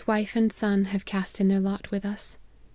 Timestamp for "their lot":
1.47-1.91